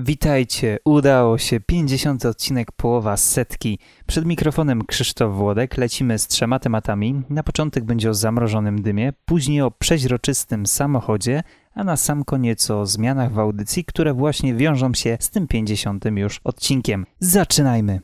[0.00, 3.78] Witajcie, udało się, 50 odcinek, połowa setki.
[4.06, 7.22] Przed mikrofonem Krzysztof Włodek, lecimy z trzema tematami.
[7.30, 11.42] Na początek będzie o zamrożonym dymie, później o przeźroczystym samochodzie,
[11.74, 16.04] a na sam koniec o zmianach w audycji, które właśnie wiążą się z tym 50
[16.04, 17.06] już odcinkiem.
[17.20, 18.00] Zaczynajmy!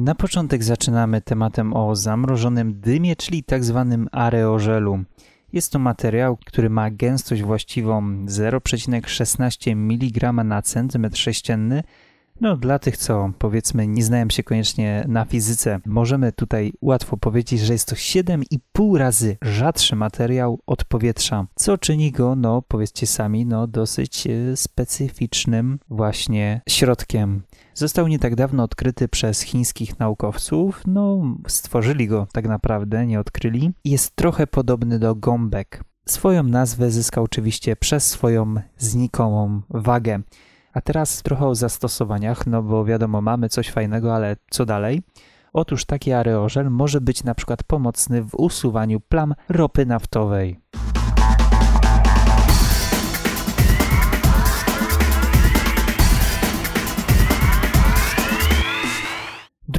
[0.00, 4.98] Na początek zaczynamy tematem o zamrożonym dymie, czyli tak zwanym areożelu.
[5.52, 11.82] Jest to materiał, który ma gęstość właściwą 0,16 mg na centymetr sześcienny.
[12.40, 17.60] No, dla tych, co powiedzmy nie znają się koniecznie na fizyce, możemy tutaj łatwo powiedzieć,
[17.60, 23.46] że jest to 7,5 razy rzadszy materiał od powietrza, co czyni go, no powiedzcie sami,
[23.46, 27.42] no dosyć e, specyficznym właśnie środkiem.
[27.74, 30.82] Został nie tak dawno odkryty przez chińskich naukowców.
[30.86, 33.72] No, stworzyli go tak naprawdę, nie odkryli.
[33.84, 35.84] Jest trochę podobny do gąbek.
[36.08, 40.20] Swoją nazwę zyskał oczywiście przez swoją znikomą wagę.
[40.72, 45.02] A teraz trochę o zastosowaniach, no bo wiadomo, mamy coś fajnego, ale co dalej?
[45.52, 50.60] Otóż taki areożel może być na przykład pomocny w usuwaniu plam ropy naftowej.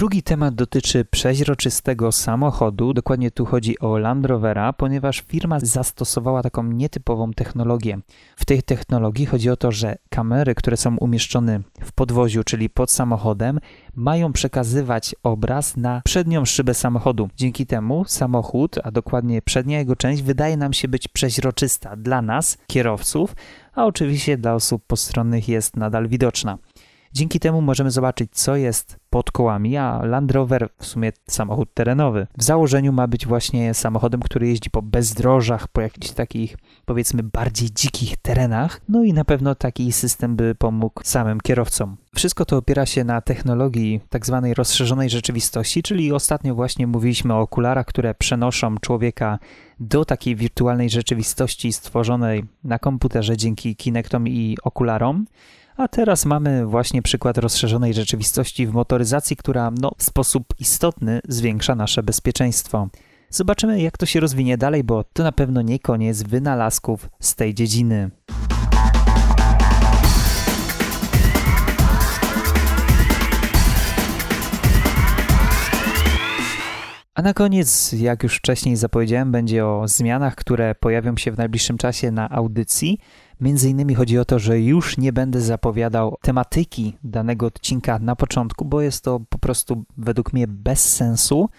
[0.01, 2.93] Drugi temat dotyczy przeźroczystego samochodu.
[2.93, 7.99] Dokładnie tu chodzi o Land Rovera, ponieważ firma zastosowała taką nietypową technologię.
[8.35, 12.91] W tej technologii chodzi o to, że kamery, które są umieszczone w podwoziu, czyli pod
[12.91, 13.59] samochodem,
[13.95, 17.29] mają przekazywać obraz na przednią szybę samochodu.
[17.35, 22.57] Dzięki temu samochód, a dokładnie przednia jego część, wydaje nam się być przeźroczysta dla nas,
[22.67, 23.35] kierowców,
[23.73, 26.57] a oczywiście dla osób postronnych jest nadal widoczna.
[27.13, 32.27] Dzięki temu możemy zobaczyć, co jest pod kołami, a Land Rover w sumie samochód terenowy.
[32.37, 37.69] W założeniu ma być właśnie samochodem, który jeździ po bezdrożach, po jakichś takich powiedzmy bardziej
[37.71, 38.81] dzikich terenach.
[38.89, 41.97] No i na pewno taki system by pomógł samym kierowcom.
[42.15, 47.39] Wszystko to opiera się na technologii tak zwanej rozszerzonej rzeczywistości, czyli ostatnio właśnie mówiliśmy o
[47.39, 49.39] okularach, które przenoszą człowieka
[49.79, 55.25] do takiej wirtualnej rzeczywistości stworzonej na komputerze dzięki Kinectom i okularom.
[55.77, 61.75] A teraz mamy właśnie przykład rozszerzonej rzeczywistości w motoryzacji, która no, w sposób istotny zwiększa
[61.75, 62.87] nasze bezpieczeństwo.
[63.29, 67.53] Zobaczymy, jak to się rozwinie dalej, bo to na pewno nie koniec wynalazków z tej
[67.53, 68.09] dziedziny.
[77.15, 81.77] A na koniec, jak już wcześniej zapowiedziałem, będzie o zmianach, które pojawią się w najbliższym
[81.77, 82.99] czasie na audycji.
[83.41, 88.65] Między innymi chodzi o to, że już nie będę zapowiadał tematyki danego odcinka na początku,
[88.65, 91.49] bo jest to po prostu według mnie bez sensu.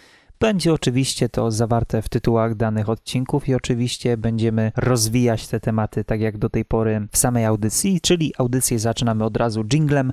[0.41, 6.21] Będzie oczywiście to zawarte w tytułach danych odcinków i oczywiście będziemy rozwijać te tematy tak
[6.21, 10.13] jak do tej pory w samej audycji, czyli audycję zaczynamy od razu jinglem,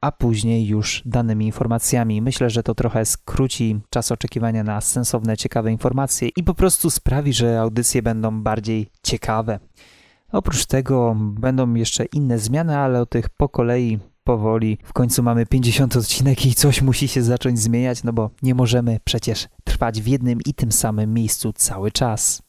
[0.00, 2.22] a później już danymi informacjami.
[2.22, 7.32] Myślę, że to trochę skróci czas oczekiwania na sensowne, ciekawe informacje i po prostu sprawi,
[7.32, 9.58] że audycje będą bardziej ciekawe.
[10.32, 14.78] Oprócz tego będą jeszcze inne zmiany, ale o tych po kolei powoli.
[14.84, 18.98] W końcu mamy 50 odcinek i coś musi się zacząć zmieniać, no bo nie możemy
[19.04, 22.42] przecież trwać w jednym i tym samym miejscu cały czas.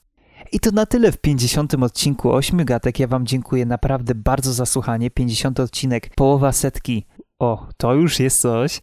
[0.52, 3.00] I to na tyle w 50 odcinku 8 gatek.
[3.00, 5.12] Ja Wam dziękuję naprawdę bardzo za słuchanie.
[5.12, 7.06] 50 odcinek, połowa setki.
[7.40, 8.82] O, to już jest coś.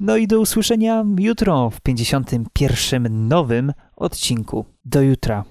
[0.00, 4.64] No i do usłyszenia jutro w 51 nowym odcinku.
[4.84, 5.44] Do jutra.